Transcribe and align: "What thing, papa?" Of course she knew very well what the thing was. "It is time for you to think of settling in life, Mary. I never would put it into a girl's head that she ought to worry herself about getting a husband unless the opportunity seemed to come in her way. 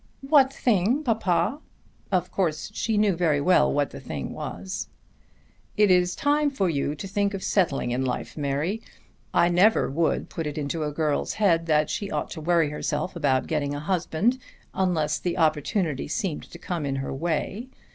"What 0.27 0.51
thing, 0.51 1.03
papa?" 1.03 1.59
Of 2.11 2.31
course 2.31 2.71
she 2.73 2.97
knew 2.97 3.15
very 3.15 3.39
well 3.39 3.71
what 3.71 3.91
the 3.91 3.99
thing 3.99 4.33
was. 4.33 4.87
"It 5.77 5.91
is 5.91 6.15
time 6.15 6.49
for 6.49 6.67
you 6.67 6.95
to 6.95 7.07
think 7.07 7.35
of 7.35 7.43
settling 7.43 7.91
in 7.91 8.03
life, 8.03 8.35
Mary. 8.35 8.81
I 9.31 9.47
never 9.47 9.91
would 9.91 10.27
put 10.27 10.47
it 10.47 10.57
into 10.57 10.83
a 10.85 10.91
girl's 10.91 11.33
head 11.33 11.67
that 11.67 11.91
she 11.91 12.09
ought 12.09 12.31
to 12.31 12.41
worry 12.41 12.71
herself 12.71 13.15
about 13.15 13.45
getting 13.45 13.75
a 13.75 13.79
husband 13.79 14.39
unless 14.73 15.19
the 15.19 15.37
opportunity 15.37 16.07
seemed 16.07 16.49
to 16.49 16.57
come 16.57 16.83
in 16.83 16.95
her 16.95 17.13
way. 17.13 17.67